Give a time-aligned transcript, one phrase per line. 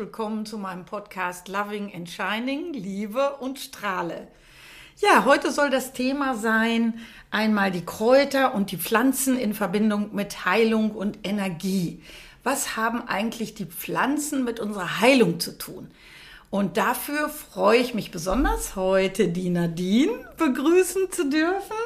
[0.00, 4.28] Willkommen zu meinem Podcast Loving and Shining, Liebe und Strahle.
[4.96, 6.98] Ja, heute soll das Thema sein,
[7.30, 12.02] einmal die Kräuter und die Pflanzen in Verbindung mit Heilung und Energie.
[12.42, 15.90] Was haben eigentlich die Pflanzen mit unserer Heilung zu tun?
[16.48, 21.76] Und dafür freue ich mich besonders, heute die Nadine begrüßen zu dürfen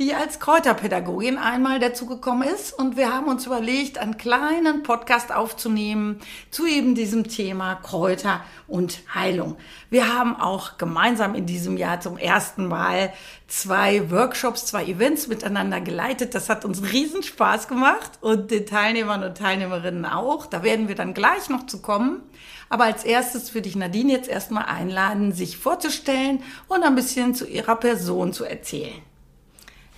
[0.00, 2.72] die als Kräuterpädagogin einmal dazugekommen ist.
[2.72, 9.00] Und wir haben uns überlegt, einen kleinen Podcast aufzunehmen zu eben diesem Thema Kräuter und
[9.14, 9.58] Heilung.
[9.90, 13.12] Wir haben auch gemeinsam in diesem Jahr zum ersten Mal
[13.46, 16.34] zwei Workshops, zwei Events miteinander geleitet.
[16.34, 20.46] Das hat uns riesen Spaß gemacht und den Teilnehmern und Teilnehmerinnen auch.
[20.46, 22.22] Da werden wir dann gleich noch zu kommen.
[22.70, 27.46] Aber als erstes würde ich Nadine jetzt erstmal einladen, sich vorzustellen und ein bisschen zu
[27.46, 29.09] ihrer Person zu erzählen.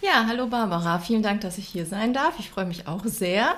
[0.05, 2.34] Ja, hallo Barbara, vielen Dank, dass ich hier sein darf.
[2.41, 3.55] Ich freue mich auch sehr.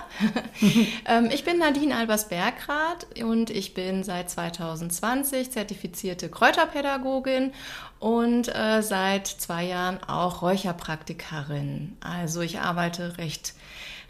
[1.07, 7.53] Ähm, ich bin Nadine Albers-Bergrath und ich bin seit 2020 zertifizierte Kräuterpädagogin
[7.99, 11.97] und äh, seit zwei Jahren auch Räucherpraktikerin.
[12.01, 13.55] Also ich arbeite recht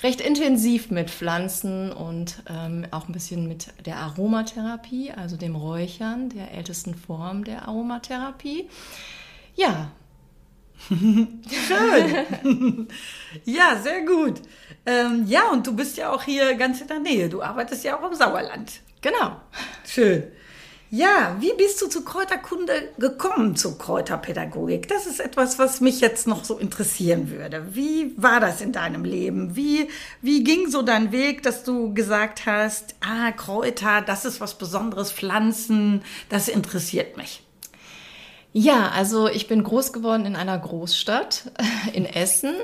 [0.02, 6.28] recht intensiv mit Pflanzen und ähm, auch ein bisschen mit der Aromatherapie, also dem Räuchern,
[6.28, 8.68] der ältesten Form der Aromatherapie.
[9.56, 9.90] Ja,
[10.88, 12.88] Schön.
[13.44, 14.40] ja, sehr gut.
[14.86, 17.28] Ähm, ja, und du bist ja auch hier ganz in der Nähe.
[17.28, 18.80] Du arbeitest ja auch im Sauerland.
[19.00, 19.40] Genau.
[19.86, 20.24] Schön.
[20.90, 24.86] Ja, wie bist du zu Kräuterkunde gekommen, zu Kräuterpädagogik?
[24.86, 27.74] Das ist etwas, was mich jetzt noch so interessieren würde.
[27.74, 29.56] Wie war das in deinem Leben?
[29.56, 29.88] Wie,
[30.22, 35.10] wie ging so dein Weg, dass du gesagt hast, ah, Kräuter, das ist was Besonderes,
[35.10, 37.43] Pflanzen, das interessiert mich?
[38.56, 41.50] Ja, also ich bin groß geworden in einer Großstadt
[41.92, 42.54] in Essen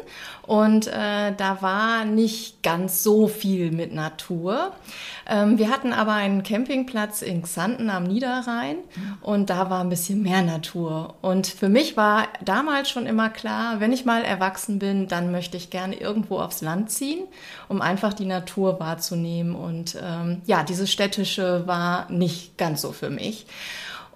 [0.47, 4.73] und äh, da war nicht ganz so viel mit Natur.
[5.29, 8.77] Ähm, wir hatten aber einen Campingplatz in Xanten am Niederrhein
[9.21, 11.15] und da war ein bisschen mehr Natur.
[11.23, 15.57] Und für mich war damals schon immer klar, wenn ich mal erwachsen bin, dann möchte
[15.57, 17.27] ich gerne irgendwo aufs Land ziehen,
[17.69, 19.57] um einfach die Natur wahrzunehmen.
[19.57, 23.47] Und ähm, ja, dieses städtische war nicht ganz so für mich.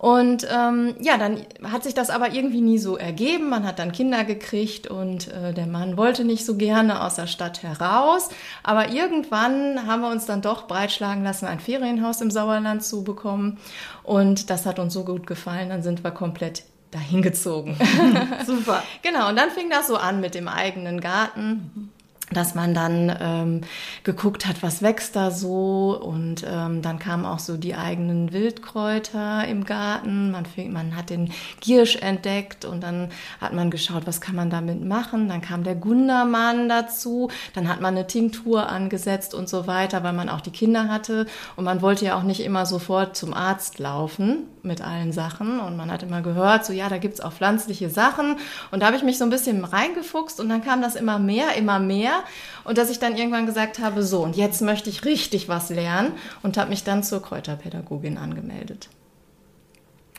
[0.04, 3.48] Und ähm, ja, dann hat sich das aber irgendwie nie so ergeben.
[3.48, 7.26] Man hat dann Kinder gekriegt und äh, der Mann wollte nicht so gerne aus der
[7.26, 8.28] Stadt heraus.
[8.62, 13.56] Aber irgendwann haben wir uns dann doch breitschlagen lassen, ein Ferienhaus im Sauerland zu bekommen.
[14.03, 17.78] Und das hat uns so gut gefallen, dann sind wir komplett dahin gezogen.
[18.47, 18.82] Super.
[19.00, 21.94] genau, und dann fing das so an mit dem eigenen Garten
[22.32, 23.60] dass man dann ähm,
[24.02, 29.46] geguckt hat, was wächst da so und ähm, dann kamen auch so die eigenen Wildkräuter
[29.46, 30.30] im Garten.
[30.30, 31.30] Man, man hat den
[31.60, 35.28] Giersch entdeckt und dann hat man geschaut, was kann man damit machen.
[35.28, 40.14] Dann kam der Gundermann dazu, dann hat man eine Tinktur angesetzt und so weiter, weil
[40.14, 41.26] man auch die Kinder hatte
[41.56, 45.76] und man wollte ja auch nicht immer sofort zum Arzt laufen mit allen Sachen und
[45.76, 48.36] man hat immer gehört, so ja, da gibt's auch pflanzliche Sachen
[48.70, 51.54] und da habe ich mich so ein bisschen reingefuchst und dann kam das immer mehr,
[51.56, 52.25] immer mehr
[52.64, 56.12] und dass ich dann irgendwann gesagt habe, so, und jetzt möchte ich richtig was lernen
[56.42, 58.88] und habe mich dann zur Kräuterpädagogin angemeldet.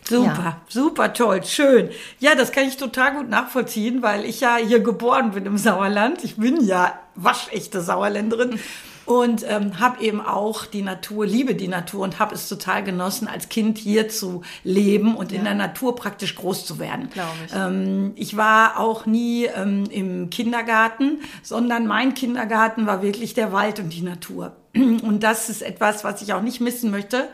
[0.07, 0.62] Super, ja.
[0.67, 1.89] super toll, schön.
[2.19, 6.23] Ja, das kann ich total gut nachvollziehen, weil ich ja hier geboren bin im Sauerland.
[6.23, 8.59] Ich bin ja waschechte Sauerländerin
[9.05, 13.27] und ähm, habe eben auch die Natur, liebe die Natur und habe es total genossen,
[13.27, 15.39] als Kind hier zu leben und ja.
[15.39, 17.09] in der Natur praktisch groß zu werden.
[17.45, 17.53] Ich.
[17.55, 23.79] Ähm, ich war auch nie ähm, im Kindergarten, sondern mein Kindergarten war wirklich der Wald
[23.79, 24.55] und die Natur.
[24.75, 27.29] Und das ist etwas, was ich auch nicht missen möchte.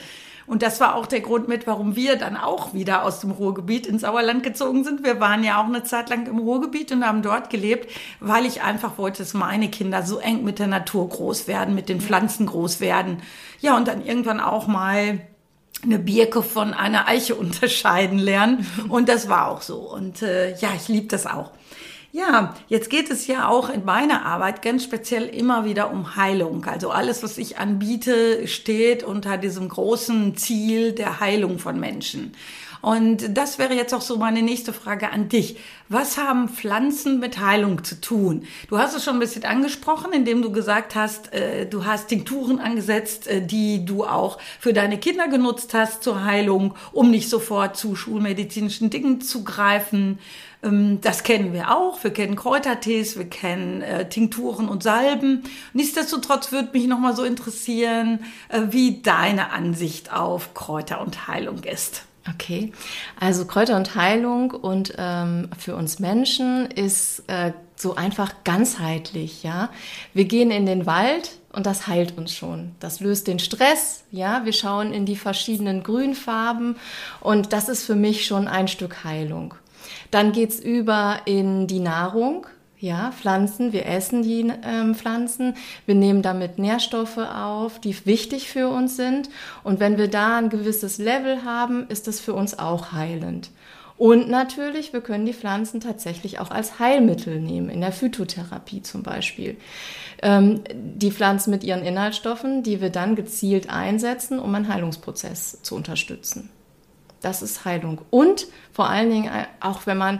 [0.51, 3.87] Und das war auch der Grund mit, warum wir dann auch wieder aus dem Ruhrgebiet
[3.87, 5.01] ins Sauerland gezogen sind.
[5.01, 7.89] Wir waren ja auch eine Zeit lang im Ruhrgebiet und haben dort gelebt,
[8.19, 11.87] weil ich einfach wollte, dass meine Kinder so eng mit der Natur groß werden, mit
[11.87, 13.21] den Pflanzen groß werden.
[13.61, 15.21] Ja, und dann irgendwann auch mal
[15.83, 18.67] eine Birke von einer Eiche unterscheiden lernen.
[18.89, 19.77] Und das war auch so.
[19.77, 21.51] Und äh, ja, ich liebe das auch.
[22.13, 26.65] Ja, jetzt geht es ja auch in meiner Arbeit ganz speziell immer wieder um Heilung.
[26.65, 32.33] Also alles, was ich anbiete, steht unter diesem großen Ziel der Heilung von Menschen.
[32.81, 35.57] Und das wäre jetzt auch so meine nächste Frage an dich.
[35.87, 38.45] Was haben Pflanzen mit Heilung zu tun?
[38.69, 42.59] Du hast es schon ein bisschen angesprochen, indem du gesagt hast, äh, du hast Tinkturen
[42.59, 47.77] angesetzt, äh, die du auch für deine Kinder genutzt hast zur Heilung, um nicht sofort
[47.77, 50.17] zu schulmedizinischen Dingen zu greifen.
[50.63, 52.03] Ähm, das kennen wir auch.
[52.03, 55.43] Wir kennen Kräutertees, wir kennen äh, Tinkturen und Salben.
[55.73, 58.19] Nichtsdestotrotz würde mich noch mal so interessieren,
[58.49, 62.05] äh, wie deine Ansicht auf Kräuter und Heilung ist.
[62.29, 62.71] Okay,
[63.19, 69.69] also Kräuter und Heilung und ähm, für uns Menschen ist äh, so einfach ganzheitlich, ja.
[70.13, 72.75] Wir gehen in den Wald und das heilt uns schon.
[72.79, 74.45] Das löst den Stress, ja.
[74.45, 76.75] Wir schauen in die verschiedenen Grünfarben
[77.21, 79.55] und das ist für mich schon ein Stück Heilung.
[80.09, 82.47] Dann geht's über in die Nahrung.
[82.79, 85.53] Ja, Pflanzen, wir essen die ähm, Pflanzen,
[85.85, 89.29] wir nehmen damit Nährstoffe auf, die wichtig für uns sind.
[89.63, 93.51] Und wenn wir da ein gewisses Level haben, ist das für uns auch heilend.
[94.01, 99.03] Und natürlich, wir können die Pflanzen tatsächlich auch als Heilmittel nehmen, in der Phytotherapie zum
[99.03, 99.57] Beispiel.
[100.23, 105.75] Ähm, die Pflanzen mit ihren Inhaltsstoffen, die wir dann gezielt einsetzen, um einen Heilungsprozess zu
[105.75, 106.49] unterstützen.
[107.21, 108.01] Das ist Heilung.
[108.09, 110.19] Und vor allen Dingen, äh, auch wenn man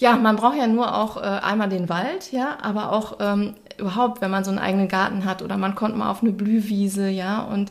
[0.00, 4.22] ja, man braucht ja nur auch äh, einmal den Wald, ja, aber auch ähm, überhaupt,
[4.22, 7.42] wenn man so einen eigenen Garten hat oder man kommt mal auf eine Blühwiese, ja,
[7.42, 7.70] und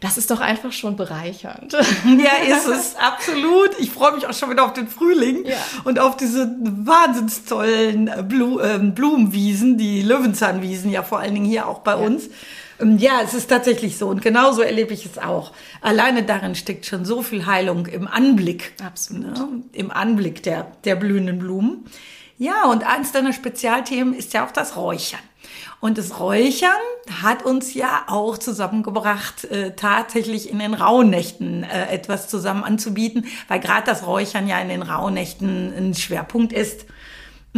[0.00, 1.72] das ist doch einfach schon bereichernd.
[2.04, 3.70] Ja, ist es, absolut.
[3.78, 5.56] Ich freue mich auch schon wieder auf den Frühling ja.
[5.84, 11.46] und auf diese wahnsinns tollen äh, Blu äh, Blumenwiesen, die Löwenzahnwiesen ja vor allen Dingen
[11.46, 11.98] hier auch bei ja.
[11.98, 12.28] uns.
[12.80, 15.52] Ähm, ja, es ist tatsächlich so und genauso erlebe ich es auch.
[15.80, 18.72] Alleine darin steckt schon so viel Heilung im Anblick.
[18.84, 19.38] Absolut.
[19.38, 19.62] Ne?
[19.72, 21.84] Im Anblick der, der blühenden Blumen.
[22.38, 25.20] Ja, und eins deiner Spezialthemen ist ja auch das Räuchern.
[25.80, 26.70] Und das Räuchern
[27.22, 33.60] hat uns ja auch zusammengebracht, äh, tatsächlich in den Rauhnächten äh, etwas zusammen anzubieten, weil
[33.60, 36.86] gerade das Räuchern ja in den Rauhnächten ein Schwerpunkt ist.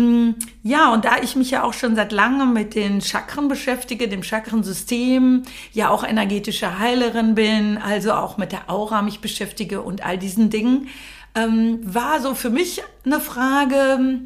[0.01, 4.09] Mm, ja, und da ich mich ja auch schon seit langem mit den Chakren beschäftige,
[4.09, 5.43] dem Chakrensystem,
[5.73, 10.49] ja auch energetische Heilerin bin, also auch mit der Aura mich beschäftige und all diesen
[10.49, 10.89] Dingen,
[11.35, 14.21] ähm, war so für mich eine Frage,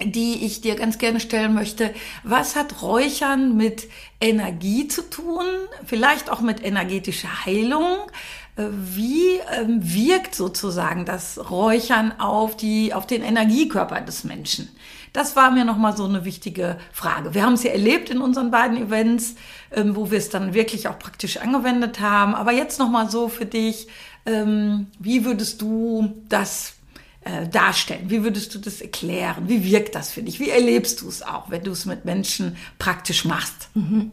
[0.00, 1.92] die ich dir ganz gerne stellen möchte.
[2.22, 3.88] Was hat Räuchern mit
[4.20, 5.44] Energie zu tun?
[5.86, 7.96] Vielleicht auch mit energetischer Heilung?
[8.58, 14.68] Äh, wie ähm, wirkt sozusagen das Räuchern auf die, auf den Energiekörper des Menschen?
[15.12, 17.34] Das war mir nochmal so eine wichtige Frage.
[17.34, 19.34] Wir haben es ja erlebt in unseren beiden Events,
[19.70, 22.34] ähm, wo wir es dann wirklich auch praktisch angewendet haben.
[22.34, 23.88] Aber jetzt nochmal so für dich,
[24.26, 26.77] ähm, wie würdest du das
[27.28, 28.08] äh, darstellen?
[28.08, 29.48] Wie würdest du das erklären?
[29.48, 30.40] Wie wirkt das für dich?
[30.40, 33.68] Wie erlebst du es auch, wenn du es mit Menschen praktisch machst?
[33.74, 34.12] Mhm.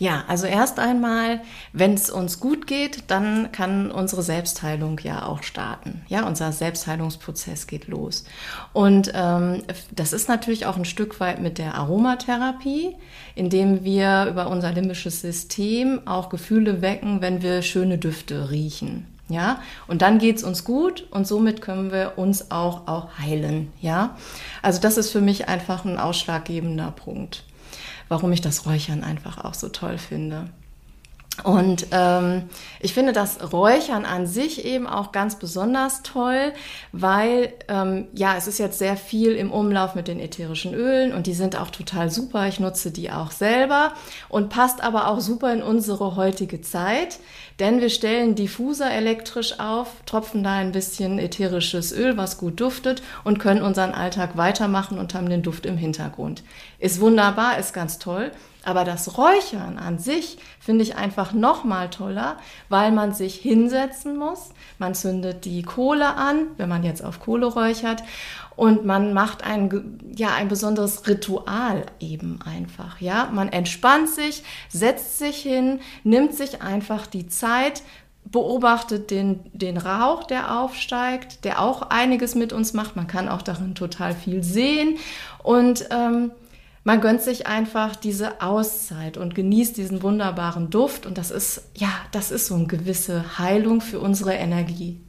[0.00, 1.42] Ja, also erst einmal,
[1.72, 6.02] wenn es uns gut geht, dann kann unsere Selbstheilung ja auch starten.
[6.08, 8.24] Ja, unser Selbstheilungsprozess geht los.
[8.72, 9.62] Und ähm,
[9.94, 12.96] das ist natürlich auch ein Stück weit mit der Aromatherapie,
[13.36, 19.06] indem wir über unser limbisches System auch Gefühle wecken, wenn wir schöne Düfte riechen.
[19.30, 23.72] Ja, und dann geht's uns gut und somit können wir uns auch, auch heilen.
[23.80, 24.16] Ja,
[24.60, 27.44] also das ist für mich einfach ein ausschlaggebender Punkt,
[28.08, 30.50] warum ich das Räuchern einfach auch so toll finde.
[31.44, 32.50] Und ähm,
[32.80, 36.52] ich finde das Räuchern an sich eben auch ganz besonders toll,
[36.92, 41.26] weil ähm, ja, es ist jetzt sehr viel im Umlauf mit den ätherischen Ölen und
[41.26, 42.46] die sind auch total super.
[42.48, 43.94] Ich nutze die auch selber
[44.28, 47.18] und passt aber auch super in unsere heutige Zeit,
[47.58, 53.02] denn wir stellen Diffuser elektrisch auf, tropfen da ein bisschen ätherisches Öl, was gut duftet
[53.24, 56.42] und können unseren Alltag weitermachen und haben den Duft im Hintergrund.
[56.78, 58.30] Ist wunderbar, ist ganz toll.
[58.64, 62.36] Aber das Räuchern an sich finde ich einfach noch mal toller,
[62.68, 64.50] weil man sich hinsetzen muss.
[64.78, 68.02] Man zündet die Kohle an, wenn man jetzt auf Kohle räuchert.
[68.56, 73.00] Und man macht ein, ja, ein besonderes Ritual eben einfach.
[73.00, 77.82] Ja, man entspannt sich, setzt sich hin, nimmt sich einfach die Zeit,
[78.26, 82.96] beobachtet den, den Rauch, der aufsteigt, der auch einiges mit uns macht.
[82.96, 84.98] Man kann auch darin total viel sehen.
[85.42, 86.30] Und ähm,
[86.82, 91.04] man gönnt sich einfach diese Auszeit und genießt diesen wunderbaren Duft.
[91.06, 95.00] Und das ist, ja, das ist so eine gewisse Heilung für unsere Energie.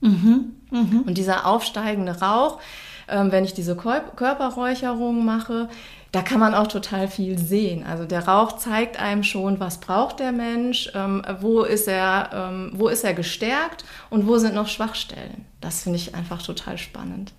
[0.00, 1.02] Mhm, mh.
[1.06, 2.60] Und dieser aufsteigende Rauch,
[3.08, 5.68] ähm, wenn ich diese Körperräucherung mache,
[6.12, 7.84] da kann man auch total viel sehen.
[7.84, 12.70] Also der Rauch zeigt einem schon, was braucht der Mensch, ähm, wo, ist er, ähm,
[12.74, 15.44] wo ist er gestärkt und wo sind noch Schwachstellen.
[15.60, 17.32] Das finde ich einfach total spannend.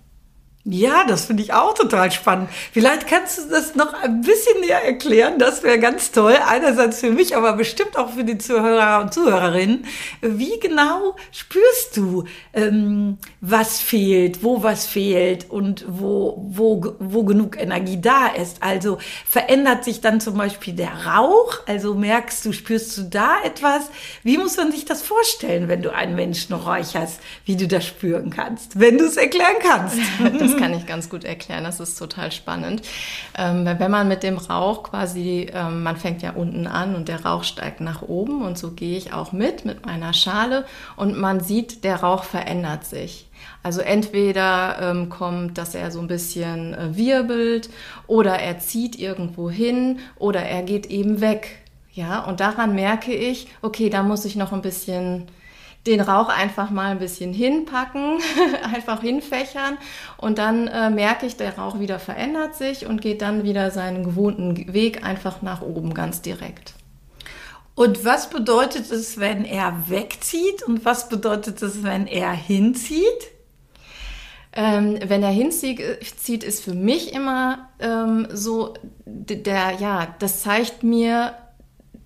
[0.68, 2.48] Ja, das finde ich auch total spannend.
[2.72, 5.38] Vielleicht kannst du das noch ein bisschen näher erklären.
[5.38, 6.36] Das wäre ganz toll.
[6.44, 9.84] Einerseits für mich, aber bestimmt auch für die Zuhörer und Zuhörerinnen.
[10.22, 17.56] Wie genau spürst du, ähm, was fehlt, wo was fehlt und wo, wo, wo genug
[17.60, 18.60] Energie da ist?
[18.60, 21.60] Also verändert sich dann zum Beispiel der Rauch?
[21.68, 23.88] Also merkst du, spürst du da etwas?
[24.24, 28.30] Wie muss man sich das vorstellen, wenn du einen Menschen räucherst, wie du das spüren
[28.30, 28.80] kannst?
[28.80, 29.96] Wenn du es erklären kannst.
[30.56, 31.64] Das kann ich ganz gut erklären.
[31.64, 32.82] Das ist total spannend.
[33.36, 37.24] Ähm, wenn man mit dem Rauch quasi, ähm, man fängt ja unten an und der
[37.24, 40.64] Rauch steigt nach oben und so gehe ich auch mit, mit meiner Schale
[40.96, 43.28] und man sieht, der Rauch verändert sich.
[43.62, 47.68] Also entweder ähm, kommt, dass er so ein bisschen äh, wirbelt
[48.06, 51.58] oder er zieht irgendwo hin oder er geht eben weg.
[51.92, 55.28] Ja, und daran merke ich, okay, da muss ich noch ein bisschen
[55.86, 58.18] den Rauch einfach mal ein bisschen hinpacken,
[58.74, 59.78] einfach hinfächern
[60.16, 64.04] und dann äh, merke ich, der Rauch wieder verändert sich und geht dann wieder seinen
[64.04, 66.74] gewohnten Weg einfach nach oben ganz direkt.
[67.74, 73.04] Und was bedeutet es, wenn er wegzieht und was bedeutet es, wenn er hinzieht?
[74.54, 75.78] Ähm, wenn er hinzieht,
[76.42, 78.72] ist für mich immer ähm, so,
[79.04, 81.34] der, ja, das zeigt mir,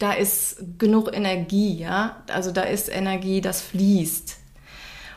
[0.01, 2.17] da ist genug Energie, ja.
[2.33, 4.39] Also da ist Energie, das fließt.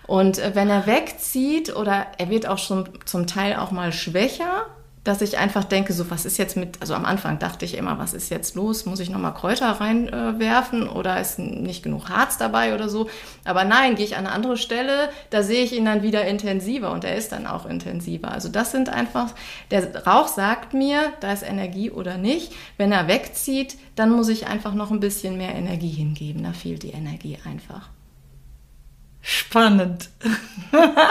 [0.06, 4.68] Und äh, wenn er wegzieht oder er wird auch schon zum Teil auch mal schwächer,
[5.04, 8.00] dass ich einfach denke, so was ist jetzt mit, also am Anfang dachte ich immer,
[8.00, 8.86] was ist jetzt los?
[8.86, 13.10] Muss ich nochmal Kräuter reinwerfen äh, oder ist nicht genug Harz dabei oder so?
[13.44, 16.92] Aber nein, gehe ich an eine andere Stelle, da sehe ich ihn dann wieder intensiver
[16.92, 18.32] und er ist dann auch intensiver.
[18.32, 19.34] Also das sind einfach,
[19.72, 22.54] der Rauch sagt mir, da ist Energie oder nicht.
[22.78, 26.44] Wenn er wegzieht, dann muss ich einfach noch ein bisschen mehr Energie hingeben.
[26.44, 27.90] Da fehlt die Energie einfach.
[29.26, 30.10] Spannend.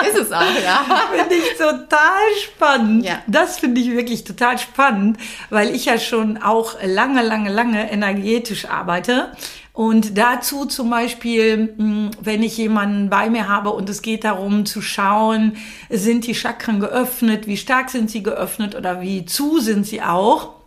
[0.06, 0.84] Ist es auch, ja.
[1.16, 3.06] finde ich total spannend.
[3.06, 3.22] Ja.
[3.26, 5.16] Das finde ich wirklich total spannend,
[5.48, 9.32] weil ich ja schon auch lange, lange, lange energetisch arbeite.
[9.72, 14.66] Und dazu zum Beispiel, hm, wenn ich jemanden bei mir habe und es geht darum
[14.66, 15.56] zu schauen,
[15.88, 20.61] sind die Chakren geöffnet, wie stark sind sie geöffnet oder wie zu sind sie auch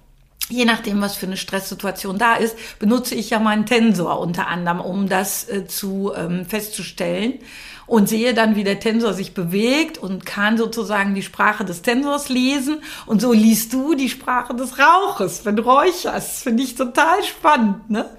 [0.50, 4.80] je nachdem, was für eine Stresssituation da ist, benutze ich ja meinen Tensor unter anderem,
[4.80, 7.40] um das äh, zu ähm, festzustellen
[7.88, 12.30] und sehe dann, wie der Tensor sich bewegt und kann sozusagen die Sprache des Tensors
[12.30, 16.44] lesen und so liest du die Sprache des Rauches, wenn du räucherst.
[16.44, 18.10] Finde ich total spannend, ne?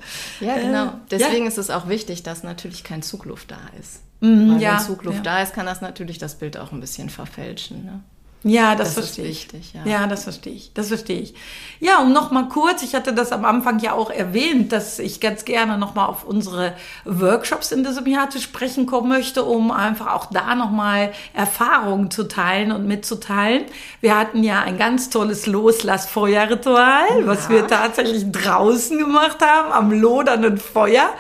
[0.41, 0.87] Ja, genau.
[0.87, 1.49] Äh, Deswegen ja.
[1.49, 4.03] ist es auch wichtig, dass natürlich kein Zugluft da ist.
[4.21, 5.23] Mhm, Weil ja, wenn Zugluft ja.
[5.23, 8.01] da ist, kann das natürlich das Bild auch ein bisschen verfälschen, ne?
[8.47, 9.53] Ja, das, das verstehe ich.
[9.53, 9.91] Wichtig, ja.
[9.91, 10.73] ja, das verstehe ich.
[10.73, 11.35] Das verstehe ich.
[11.81, 15.21] Ja, und noch mal kurz, ich hatte das am Anfang ja auch erwähnt, dass ich
[15.21, 16.75] ganz gerne noch mal auf unsere
[17.05, 22.13] Workshops in diesem Jahr zu sprechen kommen möchte, um einfach auch da noch mal Erfahrungen
[22.13, 23.65] zu teilen und mitzuteilen.
[24.01, 27.27] Wir hatten ja ein ganz tolles Loslassfeuerritual, ja.
[27.27, 31.11] was wir tatsächlich draußen gemacht haben, am lodernden Feuer.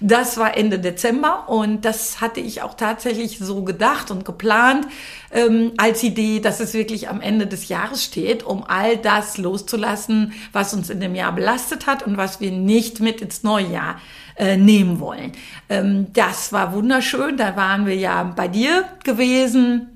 [0.00, 4.86] Das war Ende Dezember und das hatte ich auch tatsächlich so gedacht und geplant
[5.32, 10.32] ähm, als Idee, dass es wirklich am Ende des Jahres steht, um all das loszulassen,
[10.52, 14.00] was uns in dem Jahr belastet hat und was wir nicht mit ins neue Jahr
[14.36, 15.32] äh, nehmen wollen.
[15.68, 17.36] Ähm, das war wunderschön.
[17.36, 19.95] Da waren wir ja bei dir gewesen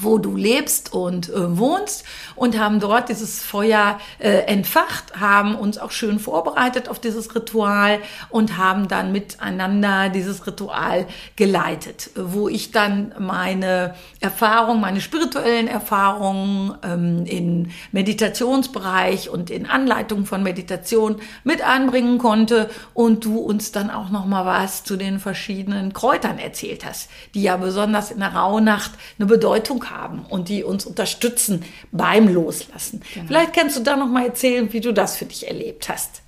[0.00, 5.78] wo du lebst und äh, wohnst und haben dort dieses Feuer äh, entfacht, haben uns
[5.78, 7.98] auch schön vorbereitet auf dieses Ritual
[8.30, 11.06] und haben dann miteinander dieses Ritual
[11.36, 20.26] geleitet, wo ich dann meine Erfahrungen, meine spirituellen Erfahrungen ähm, in Meditationsbereich und in Anleitung
[20.26, 25.18] von Meditation mit anbringen konnte und du uns dann auch noch mal was zu den
[25.18, 30.64] verschiedenen Kräutern erzählt hast, die ja besonders in der Rauhnacht eine Bedeutung haben und die
[30.64, 33.02] uns unterstützen beim Loslassen.
[33.14, 33.26] Genau.
[33.26, 36.22] Vielleicht kannst du da noch mal erzählen, wie du das für dich erlebt hast.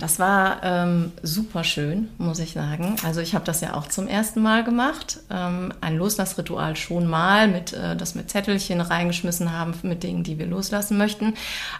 [0.00, 2.96] Das war ähm, super schön, muss ich sagen.
[3.04, 5.18] Also ich habe das ja auch zum ersten Mal gemacht.
[5.30, 10.38] Ähm, ein Loslassritual schon mal, mit, äh, das mit Zettelchen reingeschmissen haben mit Dingen, die
[10.38, 11.34] wir loslassen möchten.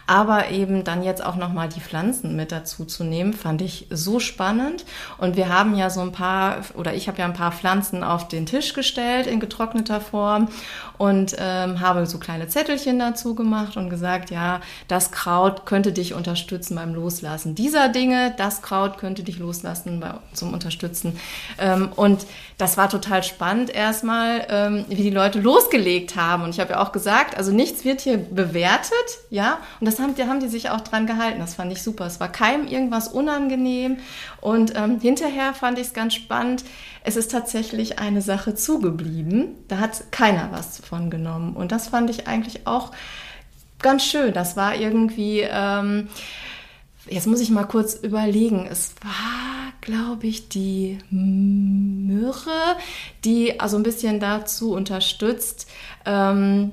[0.05, 4.19] Aber eben dann jetzt auch nochmal die Pflanzen mit dazu zu nehmen, fand ich so
[4.19, 4.85] spannend.
[5.17, 8.27] Und wir haben ja so ein paar, oder ich habe ja ein paar Pflanzen auf
[8.27, 10.47] den Tisch gestellt in getrockneter Form
[10.99, 16.13] und ähm, habe so kleine Zettelchen dazu gemacht und gesagt, ja, das Kraut könnte dich
[16.13, 21.19] unterstützen beim Loslassen dieser Dinge, das Kraut könnte dich loslassen bei, zum Unterstützen.
[21.57, 22.25] Ähm, und
[22.57, 26.43] das war total spannend erstmal, ähm, wie die Leute losgelegt haben.
[26.43, 28.91] Und ich habe ja auch gesagt, also nichts wird hier bewertet,
[29.29, 31.39] ja, und das haben, da haben die sich auch dran gehalten.
[31.39, 32.05] Das fand ich super.
[32.05, 33.97] Es war keinem irgendwas unangenehm.
[34.39, 36.63] Und ähm, hinterher fand ich es ganz spannend,
[37.03, 39.55] es ist tatsächlich eine Sache zugeblieben.
[39.67, 41.55] Da hat keiner was von genommen.
[41.55, 42.91] Und das fand ich eigentlich auch
[43.81, 44.33] ganz schön.
[44.33, 46.09] Das war irgendwie, ähm,
[47.11, 48.67] jetzt muss ich mal kurz überlegen.
[48.69, 52.77] Es war, glaube ich, die Myrrhe,
[53.25, 55.67] die also ein bisschen dazu unterstützt,
[56.05, 56.71] ähm,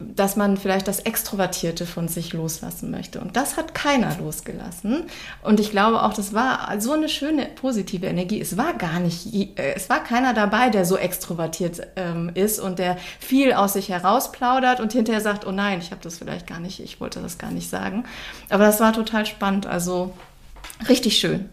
[0.00, 3.20] dass man vielleicht das Extrovertierte von sich loslassen möchte.
[3.20, 5.04] Und das hat keiner losgelassen.
[5.42, 8.40] Und ich glaube auch, das war so eine schöne positive Energie.
[8.40, 12.80] Es war gar nicht, äh, es war keiner dabei, der so extrovertiert ähm, ist und
[12.80, 16.60] der viel aus sich herausplaudert und hinterher sagt, oh nein, ich habe das vielleicht gar
[16.60, 18.04] nicht, ich wollte das gar nicht sagen.
[18.50, 19.66] Aber das war total spannend.
[19.66, 20.12] Also
[20.88, 21.48] richtig schön.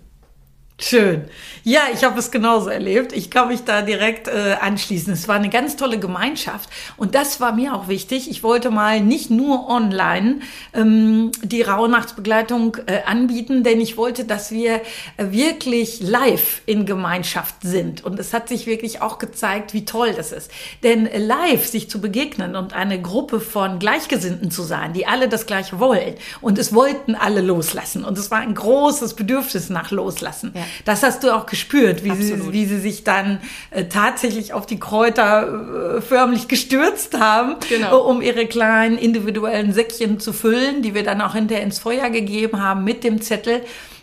[0.83, 1.25] Schön.
[1.63, 3.13] Ja, ich habe es genauso erlebt.
[3.13, 5.13] Ich kann mich da direkt äh, anschließen.
[5.13, 8.31] Es war eine ganz tolle Gemeinschaft und das war mir auch wichtig.
[8.31, 10.39] Ich wollte mal nicht nur online
[10.73, 14.81] ähm, die Rauhnachtsbegleitung äh, anbieten, denn ich wollte, dass wir
[15.17, 18.03] äh, wirklich live in Gemeinschaft sind.
[18.03, 20.49] Und es hat sich wirklich auch gezeigt, wie toll das ist.
[20.81, 25.29] Denn äh, live sich zu begegnen und eine Gruppe von Gleichgesinnten zu sein, die alle
[25.29, 29.91] das Gleiche wollen und es wollten alle loslassen und es war ein großes Bedürfnis nach
[29.91, 30.53] Loslassen.
[30.55, 30.65] Ja.
[30.85, 33.39] Das hast du auch gespürt, wie, sie, wie sie sich dann
[33.71, 37.97] äh, tatsächlich auf die Kräuter äh, förmlich gestürzt haben, genau.
[37.97, 42.09] Äh, um ihre kleinen individuellen Säckchen zu füllen, die wir dann auch hinterher ins Feuer
[42.09, 43.61] gegeben haben mit dem Zettel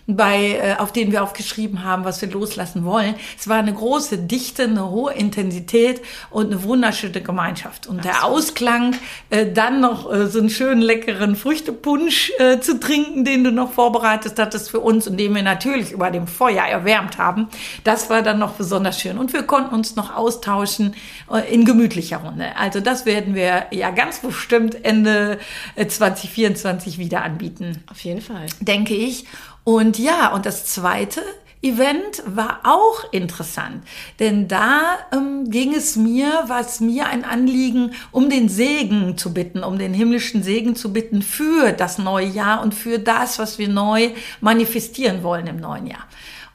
[0.09, 3.15] bei, äh, auf denen wir aufgeschrieben haben, was wir loslassen wollen.
[3.39, 6.01] Es war eine große Dichte, eine hohe Intensität
[6.31, 7.87] und eine wunderschöne Gemeinschaft.
[7.87, 8.97] Und der Ausklang,
[9.29, 13.73] äh, dann noch äh, so einen schönen leckeren Früchtepunsch äh, zu trinken, den du noch
[13.73, 17.49] vorbereitet hattest für uns und den wir natürlich über dem Feuer erwärmt haben,
[17.85, 19.19] das war dann noch besonders schön.
[19.19, 20.95] Und wir konnten uns noch austauschen
[21.31, 22.57] äh, in gemütlicher Runde.
[22.57, 25.39] Also das werden wir ja ganz bestimmt Ende
[25.77, 27.85] 2024 äh, wieder anbieten.
[27.91, 28.47] Auf jeden Fall.
[28.61, 29.27] Denke ich.
[29.69, 31.21] Und ja, und das zweite
[31.61, 33.87] Event war auch interessant,
[34.19, 39.63] denn da ähm, ging es mir, was mir ein Anliegen, um den Segen zu bitten,
[39.63, 43.69] um den himmlischen Segen zu bitten für das neue Jahr und für das, was wir
[43.69, 44.09] neu
[44.41, 46.07] manifestieren wollen im neuen Jahr.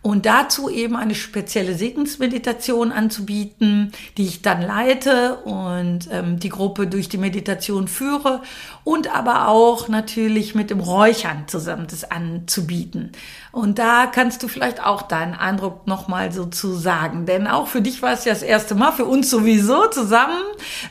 [0.04, 6.88] Und dazu eben eine spezielle Segensmeditation anzubieten, die ich dann leite und ähm, die Gruppe
[6.88, 8.42] durch die Meditation führe
[8.84, 13.14] und aber auch natürlich mit dem Räuchern zusammen das anzubieten.
[13.54, 17.26] Und da kannst du vielleicht auch deinen Eindruck nochmal so zu sagen.
[17.26, 20.42] Denn auch für dich war es ja das erste Mal, für uns sowieso zusammen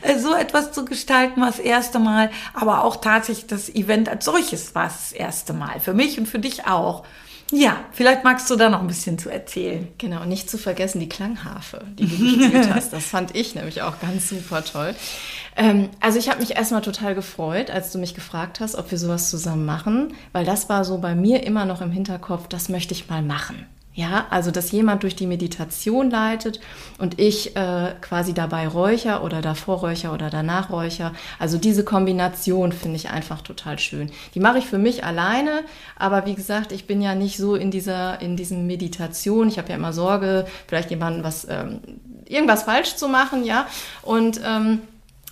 [0.01, 2.31] äh, so etwas zu gestalten war das erste Mal.
[2.55, 5.79] Aber auch tatsächlich das Event als solches war es das erste Mal.
[5.79, 7.03] Für mich und für dich auch.
[7.51, 9.87] Ja, vielleicht magst du da noch ein bisschen zu erzählen.
[9.97, 12.93] Genau, nicht zu vergessen die Klangharfe, die du gespielt hast.
[12.93, 14.95] Das fand ich nämlich auch ganz super toll.
[15.55, 18.97] Ähm, also ich habe mich erstmal total gefreut, als du mich gefragt hast, ob wir
[18.97, 22.93] sowas zusammen machen, weil das war so bei mir immer noch im Hinterkopf, das möchte
[22.93, 23.67] ich mal machen.
[23.95, 26.59] Ja, also dass jemand durch die Meditation leitet
[26.97, 31.13] und ich äh, quasi dabei räucher oder davor räucher oder danach räucher.
[31.37, 34.11] Also diese Kombination finde ich einfach total schön.
[34.33, 35.63] Die mache ich für mich alleine,
[35.95, 39.47] aber wie gesagt, ich bin ja nicht so in dieser in diesem Meditation.
[39.47, 41.79] Ich habe ja immer Sorge, vielleicht jemanden was ähm,
[42.25, 43.67] irgendwas falsch zu machen, ja.
[44.01, 44.79] Und ähm,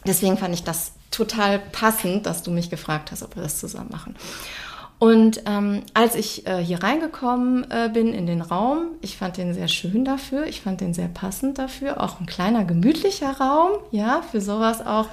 [0.05, 3.89] deswegen fand ich das total passend, dass du mich gefragt hast, ob wir das zusammen
[3.91, 4.15] machen.
[5.01, 9.55] Und ähm, als ich äh, hier reingekommen äh, bin in den Raum, ich fand den
[9.55, 14.21] sehr schön dafür, ich fand den sehr passend dafür, auch ein kleiner gemütlicher Raum, ja,
[14.21, 15.07] für sowas auch,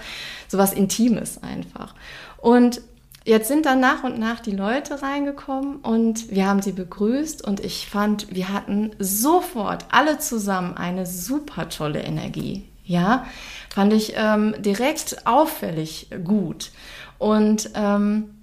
[0.47, 1.95] sowas Intimes einfach.
[2.37, 2.83] Und
[3.25, 7.61] jetzt sind dann nach und nach die Leute reingekommen und wir haben sie begrüßt und
[7.61, 13.25] ich fand, wir hatten sofort alle zusammen eine super tolle Energie, ja,
[13.71, 16.73] fand ich ähm, direkt auffällig gut
[17.17, 18.35] und ähm,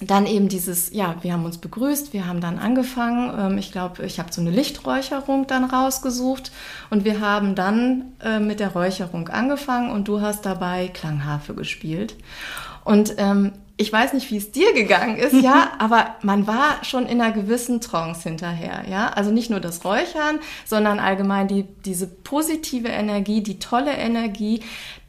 [0.00, 3.32] dann eben dieses, ja, wir haben uns begrüßt, wir haben dann angefangen.
[3.38, 6.50] Ähm, ich glaube, ich habe so eine Lichträucherung dann rausgesucht
[6.88, 12.16] und wir haben dann äh, mit der Räucherung angefangen und du hast dabei Klangharfe gespielt.
[12.84, 17.06] Und ähm, ich weiß nicht, wie es dir gegangen ist, ja, aber man war schon
[17.06, 19.08] in einer gewissen Trance hinterher, ja.
[19.08, 24.62] Also nicht nur das Räuchern, sondern allgemein die, diese positive Energie, die tolle Energie,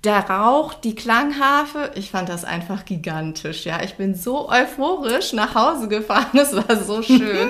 [0.05, 3.83] der Rauch, die Klangharfe, ich fand das einfach gigantisch, ja.
[3.83, 7.49] Ich bin so euphorisch nach Hause gefahren, es war so schön.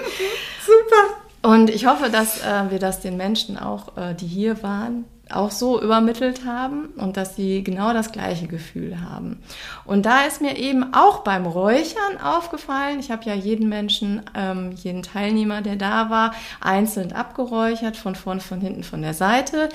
[0.66, 1.54] Super.
[1.54, 5.52] Und ich hoffe, dass äh, wir das den Menschen auch, äh, die hier waren, auch
[5.52, 9.42] so übermittelt haben und dass sie genau das gleiche Gefühl haben.
[9.86, 14.72] Und da ist mir eben auch beim Räuchern aufgefallen, ich habe ja jeden Menschen, ähm,
[14.72, 19.70] jeden Teilnehmer, der da war, einzeln abgeräuchert, von vorn, von hinten, von der Seite.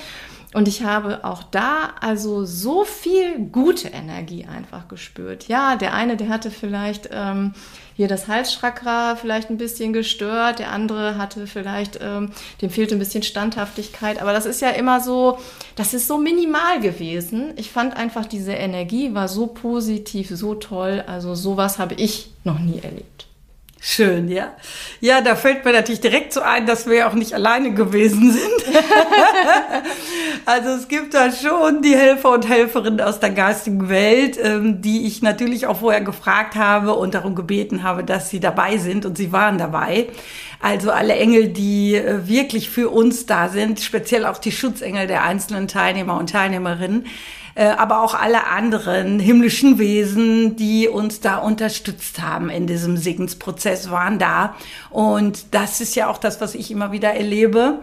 [0.54, 5.48] Und ich habe auch da also so viel gute Energie einfach gespürt.
[5.48, 7.52] Ja, der eine, der hatte vielleicht ähm,
[7.96, 12.30] hier das Halschakra vielleicht ein bisschen gestört, der andere hatte vielleicht, ähm,
[12.61, 14.20] dem fehlte ein bisschen Standhaftigkeit.
[14.20, 15.38] Aber das ist ja immer so,
[15.76, 17.54] das ist so minimal gewesen.
[17.56, 21.04] Ich fand einfach, diese Energie war so positiv, so toll.
[21.06, 23.25] Also sowas habe ich noch nie erlebt.
[23.88, 24.53] Schön, ja.
[25.01, 28.33] Ja, da fällt mir natürlich direkt so ein, dass wir ja auch nicht alleine gewesen
[28.33, 28.75] sind.
[30.44, 35.07] also es gibt da schon die Helfer und Helferinnen aus der geistigen Welt, ähm, die
[35.07, 39.16] ich natürlich auch vorher gefragt habe und darum gebeten habe, dass sie dabei sind und
[39.16, 40.09] sie waren dabei.
[40.61, 45.22] Also alle Engel, die äh, wirklich für uns da sind, speziell auch die Schutzengel der
[45.22, 47.07] einzelnen Teilnehmer und Teilnehmerinnen
[47.56, 53.90] äh, aber auch alle anderen himmlischen Wesen, die uns da unterstützt haben in diesem Segensprozess,
[53.90, 54.54] waren da.
[54.90, 57.80] Und das ist ja auch das, was ich immer wieder erlebe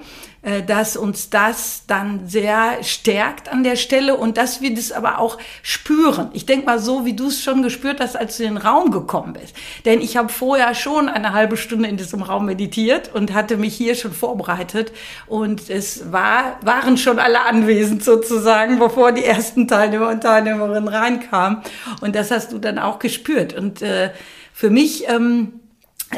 [0.67, 5.37] dass uns das dann sehr stärkt an der Stelle und dass wir das aber auch
[5.61, 6.29] spüren.
[6.33, 8.91] Ich denke mal so, wie du es schon gespürt hast, als du in den Raum
[8.91, 9.55] gekommen bist.
[9.85, 13.75] Denn ich habe vorher schon eine halbe Stunde in diesem Raum meditiert und hatte mich
[13.75, 14.91] hier schon vorbereitet
[15.27, 21.61] und es war, waren schon alle anwesend sozusagen, bevor die ersten Teilnehmer und Teilnehmerinnen reinkamen.
[22.01, 23.53] Und das hast du dann auch gespürt.
[23.53, 24.11] Und äh,
[24.53, 25.59] für mich ähm,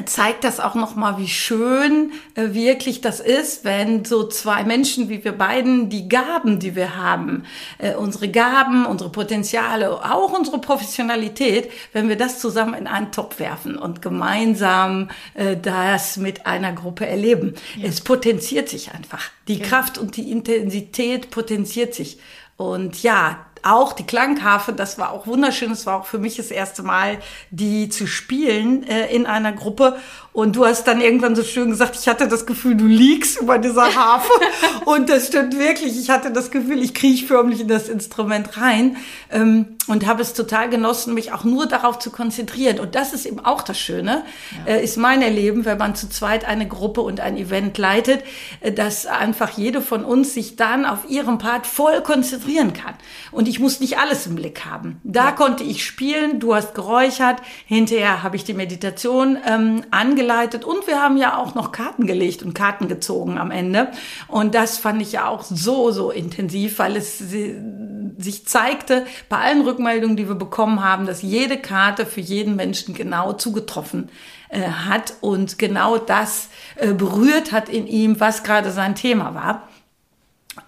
[0.06, 5.10] zeigt das auch noch mal, wie schön äh, wirklich das ist, wenn so zwei Menschen
[5.10, 7.44] wie wir beiden die Gaben, die wir haben,
[7.78, 13.40] äh, unsere Gaben, unsere Potenziale, auch unsere Professionalität, wenn wir das zusammen in einen Topf
[13.40, 17.54] werfen und gemeinsam äh, das mit einer Gruppe erleben.
[17.78, 17.88] Ja.
[17.88, 19.30] Es potenziert sich einfach.
[19.48, 19.66] Die ja.
[19.66, 22.20] Kraft und die Intensität potenziert sich.
[22.58, 25.72] Und ja, auch die Klangharfe, das war auch wunderschön.
[25.72, 27.18] Es war auch für mich das erste Mal,
[27.50, 29.98] die zu spielen äh, in einer Gruppe.
[30.34, 33.58] Und du hast dann irgendwann so schön gesagt, ich hatte das Gefühl, du liegst über
[33.58, 34.34] dieser Harfe.
[34.86, 35.98] und das stimmt wirklich.
[35.98, 38.98] Ich hatte das Gefühl, ich kriege förmlich in das Instrument rein
[39.32, 42.80] ähm, und habe es total genossen, mich auch nur darauf zu konzentrieren.
[42.82, 44.24] Und das ist eben auch das Schöne,
[44.68, 44.74] ja.
[44.74, 48.22] äh, ist mein Erleben, wenn man zu zweit eine Gruppe und ein Event leitet,
[48.60, 52.96] äh, dass einfach jede von uns sich dann auf ihrem Part voll konzentrieren kann.
[53.32, 55.00] Und ich muss nicht alles im Blick haben.
[55.04, 55.32] Da ja.
[55.32, 60.88] konnte ich spielen, du hast geräuchert, hinterher habe ich die Meditation ähm, angeleitet geleitet und
[60.88, 63.92] wir haben ja auch noch Karten gelegt und Karten gezogen am Ende.
[64.28, 69.62] Und das fand ich ja auch so, so intensiv, weil es sich zeigte bei allen
[69.62, 74.10] Rückmeldungen, die wir bekommen haben, dass jede Karte für jeden Menschen genau zugetroffen
[74.50, 79.68] äh, hat und genau das äh, berührt hat in ihm, was gerade sein Thema war.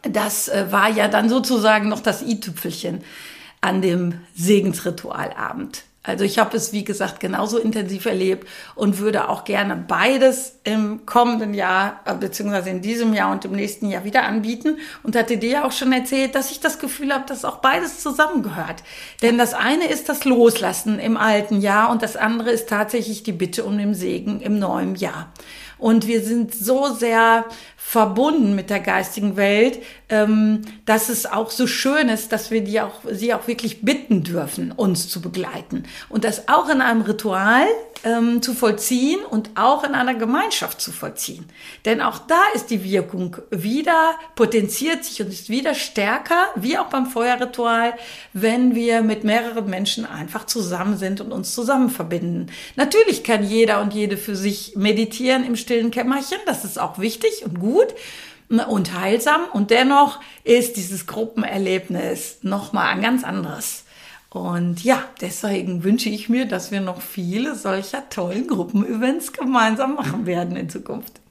[0.02, 3.04] Das äh, war ja dann sozusagen noch das i-Tüpfelchen
[3.62, 5.84] an dem Segensritualabend.
[6.08, 11.06] Also ich habe es, wie gesagt, genauso intensiv erlebt und würde auch gerne beides im
[11.06, 14.78] kommenden Jahr, äh, beziehungsweise in diesem Jahr und im nächsten Jahr wieder anbieten.
[15.04, 18.00] Und hatte dir ja auch schon erzählt, dass ich das Gefühl habe, dass auch beides
[18.00, 18.84] zusammengehört.
[19.22, 23.34] Denn das eine ist das Loslassen im alten Jahr und das andere ist tatsächlich die
[23.34, 25.34] Bitte um den Segen im neuen Jahr.
[25.78, 27.46] Und wir sind so sehr
[27.78, 32.82] verbunden mit der geistigen Welt, ähm, dass es auch so schön ist, dass wir die
[32.82, 35.84] auch, sie auch wirklich bitten dürfen, uns zu begleiten.
[36.10, 37.66] Und das auch in einem Ritual
[38.04, 41.46] ähm, zu vollziehen und auch in einer Gemeinschaft zu vollziehen.
[41.86, 46.88] Denn auch da ist die Wirkung wieder, potenziert sich und ist wieder stärker, wie auch
[46.88, 47.94] beim Feuerritual,
[48.34, 52.48] wenn wir mit mehreren Menschen einfach zusammen sind und uns zusammen verbinden.
[52.76, 57.44] Natürlich kann jeder und jede für sich meditieren im stillen Kämmerchen, das ist auch wichtig
[57.46, 57.94] und gut
[58.50, 59.42] und heilsam.
[59.54, 63.84] Und dennoch ist dieses Gruppenerlebnis nochmal ein ganz anderes.
[64.30, 70.26] Und ja, deswegen wünsche ich mir, dass wir noch viele solcher tollen Gruppenevents gemeinsam machen
[70.26, 71.22] werden in Zukunft.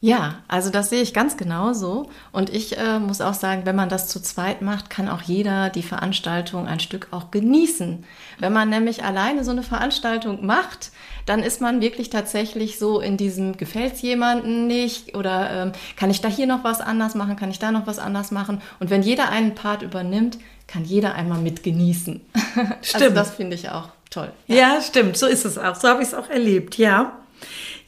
[0.00, 2.10] Ja, also das sehe ich ganz genauso.
[2.30, 5.70] Und ich äh, muss auch sagen, wenn man das zu zweit macht, kann auch jeder
[5.70, 8.04] die Veranstaltung ein Stück auch genießen.
[8.38, 10.92] Wenn man nämlich alleine so eine Veranstaltung macht,
[11.24, 16.10] dann ist man wirklich tatsächlich so in diesem, gefällt es jemandem nicht oder ähm, kann
[16.10, 18.60] ich da hier noch was anders machen, kann ich da noch was anders machen.
[18.78, 22.20] Und wenn jeder einen Part übernimmt, kann jeder einmal mit genießen.
[22.56, 23.02] Also stimmt.
[23.02, 24.32] Also das finde ich auch toll.
[24.46, 24.56] Ja.
[24.56, 25.74] ja, stimmt, so ist es auch.
[25.74, 27.18] So habe ich es auch erlebt, ja.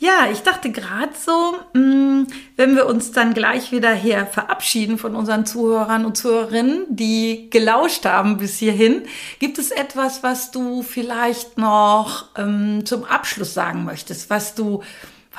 [0.00, 5.16] Ja, ich dachte gerade so, mm, wenn wir uns dann gleich wieder hier verabschieden von
[5.16, 9.02] unseren Zuhörern und Zuhörerinnen, die gelauscht haben bis hierhin,
[9.40, 14.82] gibt es etwas, was du vielleicht noch ähm, zum Abschluss sagen möchtest, was du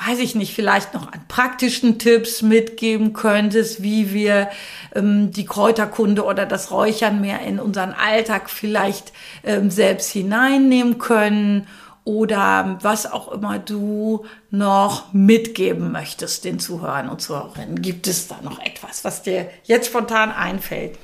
[0.06, 4.48] weiß ich nicht, vielleicht noch an praktischen Tipps mitgeben könntest, wie wir
[4.94, 9.12] ähm, die Kräuterkunde oder das Räuchern mehr in unseren Alltag vielleicht
[9.44, 11.66] ähm, selbst hineinnehmen können
[12.04, 17.82] oder was auch immer du noch mitgeben möchtest den Zuhörern und Zuhörerinnen.
[17.82, 20.98] Gibt es da noch etwas, was dir jetzt spontan einfällt?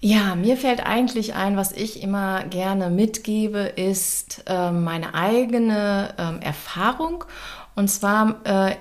[0.00, 6.44] Ja, mir fällt eigentlich ein, was ich immer gerne mitgebe, ist äh, meine eigene äh,
[6.44, 7.24] Erfahrung.
[7.74, 8.76] Und zwar äh,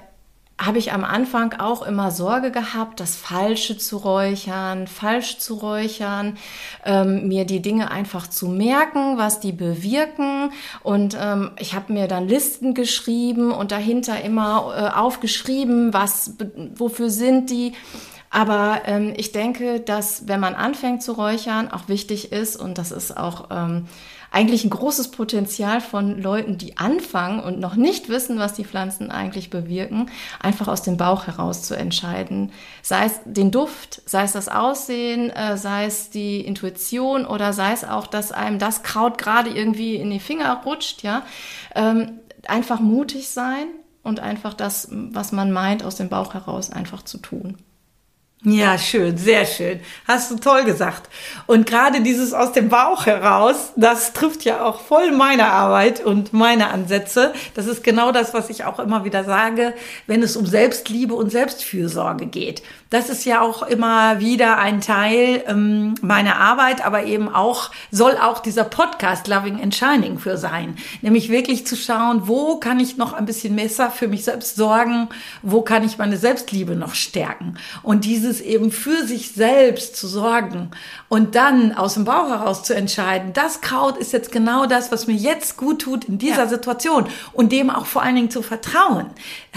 [0.59, 6.37] habe ich am Anfang auch immer Sorge gehabt, das Falsche zu räuchern, falsch zu räuchern,
[6.85, 10.51] ähm, mir die Dinge einfach zu merken, was die bewirken.
[10.83, 16.35] Und ähm, ich habe mir dann Listen geschrieben und dahinter immer äh, aufgeschrieben, was,
[16.75, 17.73] wofür sind die.
[18.33, 22.91] Aber ähm, ich denke, dass wenn man anfängt zu räuchern, auch wichtig ist, und das
[22.91, 23.85] ist auch ähm,
[24.31, 29.11] eigentlich ein großes Potenzial von Leuten, die anfangen und noch nicht wissen, was die Pflanzen
[29.11, 32.51] eigentlich bewirken, einfach aus dem Bauch heraus zu entscheiden.
[32.81, 37.71] Sei es den Duft, sei es das Aussehen, äh, sei es die Intuition oder sei
[37.71, 41.21] es auch, dass einem das Kraut gerade irgendwie in die Finger rutscht, ja.
[41.75, 42.13] Ähm,
[42.47, 43.67] einfach mutig sein
[44.01, 47.59] und einfach das, was man meint, aus dem Bauch heraus einfach zu tun.
[48.45, 49.79] Ja, schön, sehr schön.
[50.05, 51.09] Hast du toll gesagt.
[51.45, 56.33] Und gerade dieses aus dem Bauch heraus, das trifft ja auch voll meine Arbeit und
[56.33, 57.33] meine Ansätze.
[57.53, 59.73] Das ist genau das, was ich auch immer wieder sage,
[60.07, 62.63] wenn es um Selbstliebe und Selbstfürsorge geht.
[62.93, 68.17] Das ist ja auch immer wieder ein Teil ähm, meiner Arbeit, aber eben auch, soll
[68.17, 70.75] auch dieser Podcast Loving and Shining für sein.
[71.01, 75.09] Nämlich wirklich zu schauen, wo kann ich noch ein bisschen besser für mich selbst sorgen?
[75.41, 77.55] Wo kann ich meine Selbstliebe noch stärken?
[77.81, 80.69] Und dieses eben für sich selbst zu sorgen
[81.09, 85.07] und dann aus dem Bauch heraus zu entscheiden, das Kraut ist jetzt genau das, was
[85.07, 86.47] mir jetzt gut tut in dieser ja.
[86.47, 89.07] Situation und dem auch vor allen Dingen zu vertrauen,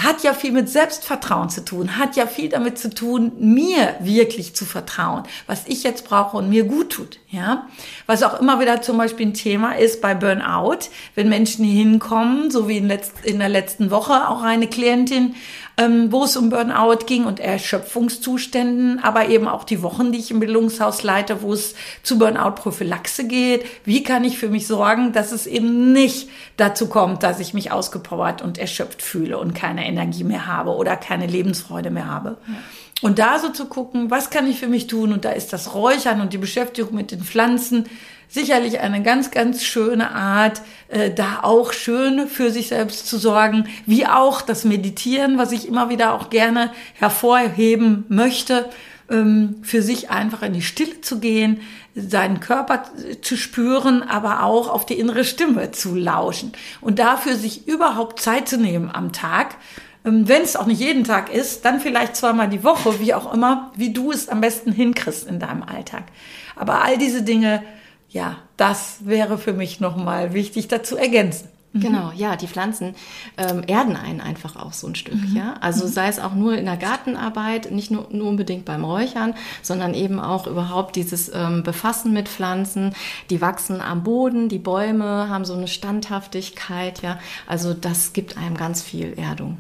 [0.03, 4.55] hat ja viel mit Selbstvertrauen zu tun, hat ja viel damit zu tun, mir wirklich
[4.55, 7.67] zu vertrauen, was ich jetzt brauche und mir gut tut, ja.
[8.07, 12.69] Was auch immer wieder zum Beispiel ein Thema ist bei Burnout, wenn Menschen hinkommen, so
[12.69, 15.35] wie in, letzt, in der letzten Woche auch eine Klientin,
[15.79, 20.31] ähm, wo es um Burnout ging und Erschöpfungszuständen, aber eben auch die Wochen, die ich
[20.31, 23.67] im Bildungshaus leite, wo es zu Burnout-Prophylaxe geht.
[23.85, 27.73] Wie kann ich für mich sorgen, dass es eben nicht dazu kommt, dass ich mich
[27.73, 32.39] ausgepowert und erschöpft fühle und keine Energie mehr habe oder keine Lebensfreude mehr habe.
[32.47, 32.55] Ja.
[33.02, 35.12] Und da so zu gucken, was kann ich für mich tun?
[35.12, 37.87] Und da ist das Räuchern und die Beschäftigung mit den Pflanzen
[38.28, 43.68] sicherlich eine ganz, ganz schöne Art, äh, da auch schön für sich selbst zu sorgen,
[43.87, 48.68] wie auch das Meditieren, was ich immer wieder auch gerne hervorheben möchte,
[49.11, 51.61] ähm, für sich einfach in die Stille zu gehen,
[51.94, 52.85] seinen Körper
[53.22, 58.48] zu spüren, aber auch auf die innere Stimme zu lauschen und dafür sich überhaupt Zeit
[58.48, 59.54] zu nehmen am Tag.
[60.07, 63.35] Ähm, wenn es auch nicht jeden Tag ist, dann vielleicht zweimal die Woche, wie auch
[63.35, 66.05] immer, wie du es am besten hinkriegst in deinem Alltag.
[66.55, 67.62] Aber all diese Dinge
[68.16, 71.49] ja, das wäre für mich nochmal wichtig dazu ergänzen.
[71.73, 71.81] Mhm.
[71.81, 72.95] Genau, ja, die Pflanzen
[73.37, 75.37] ähm, erden einen einfach auch so ein Stück, mhm.
[75.37, 75.55] ja.
[75.61, 75.90] Also mhm.
[75.90, 80.19] sei es auch nur in der Gartenarbeit, nicht nur, nur unbedingt beim Räuchern, sondern eben
[80.19, 82.95] auch überhaupt dieses ähm, Befassen mit Pflanzen.
[83.29, 87.19] Die wachsen am Boden, die Bäume haben so eine Standhaftigkeit, ja.
[87.47, 89.59] Also das gibt einem ganz viel Erdung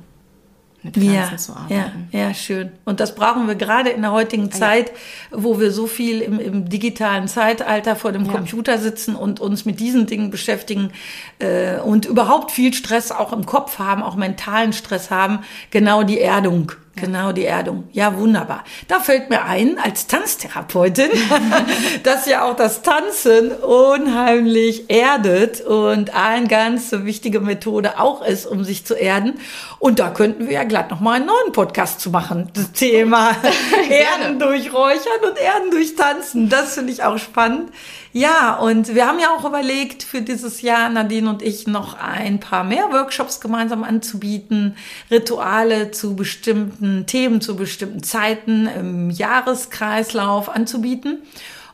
[0.86, 2.08] mit Pflanzen ja, zu arbeiten.
[2.12, 2.70] Ja, ja, schön.
[2.84, 4.90] Und das brauchen wir gerade in der heutigen ah, Zeit,
[5.30, 5.38] ja.
[5.42, 8.26] wo wir so viel im, im digitalen Zeitalter vor dem.
[8.26, 10.90] Computer sitzen und uns mit diesen Dingen beschäftigen
[11.38, 15.40] äh, und überhaupt viel Stress auch im Kopf haben, auch mentalen Stress haben.
[15.70, 17.84] Genau die Erdung Genau, die Erdung.
[17.92, 18.64] Ja, wunderbar.
[18.88, 21.10] Da fällt mir ein, als Tanztherapeutin,
[22.04, 28.64] dass ja auch das Tanzen unheimlich erdet und eine ganz wichtige Methode auch ist, um
[28.64, 29.38] sich zu erden.
[29.78, 32.50] Und da könnten wir ja glatt nochmal einen neuen Podcast zu machen.
[32.54, 33.36] Das Thema
[33.90, 36.48] Erden durch Räuchern und Erden durch Tanzen.
[36.48, 37.72] Das finde ich auch spannend.
[38.16, 42.40] Ja, und wir haben ja auch überlegt, für dieses Jahr, Nadine und ich, noch ein
[42.40, 44.74] paar mehr Workshops gemeinsam anzubieten,
[45.10, 51.24] Rituale zu bestimmten Themen, zu bestimmten Zeiten im Jahreskreislauf anzubieten.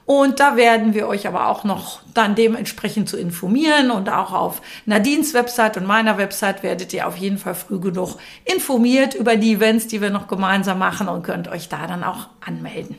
[0.05, 4.63] Und da werden wir euch aber auch noch dann dementsprechend zu informieren und auch auf
[4.85, 9.53] Nadines Website und meiner Website werdet ihr auf jeden Fall früh genug informiert über die
[9.53, 12.99] Events, die wir noch gemeinsam machen und könnt euch da dann auch anmelden.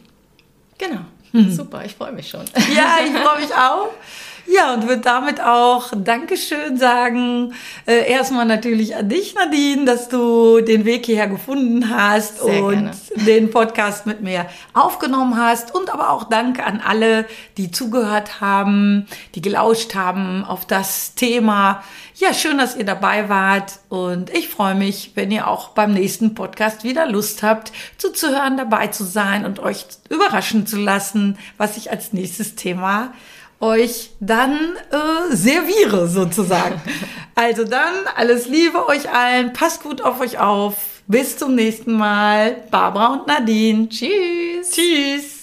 [0.78, 1.02] Genau.
[1.34, 1.52] Mhm.
[1.52, 2.46] Super, ich freue mich schon.
[2.76, 3.90] Ja, ich freue mich auch.
[4.46, 7.54] Ja, und würde damit auch Dankeschön sagen.
[7.86, 12.92] Äh, erstmal natürlich an dich, Nadine, dass du den Weg hierher gefunden hast Sehr und
[12.92, 12.92] gerne.
[13.26, 15.74] den Podcast mit mir aufgenommen hast.
[15.74, 17.26] Und aber auch Danke an alle,
[17.58, 21.82] die zugehört haben, die gelauscht haben auf das Thema.
[22.16, 23.80] Ja, schön, dass ihr dabei wart.
[23.88, 28.88] Und ich freue mich, wenn ihr auch beim nächsten Podcast wieder Lust habt, zuzuhören, dabei
[28.88, 33.14] zu sein und euch überraschen zu lassen, was ich als nächstes Thema
[33.64, 36.82] euch dann äh, serviere sozusagen.
[37.36, 40.76] also dann alles Liebe euch allen, passt gut auf euch auf.
[41.08, 42.64] Bis zum nächsten Mal.
[42.72, 43.90] Barbara und Nadine.
[43.90, 44.72] Tschüss.
[44.72, 45.43] Tschüss.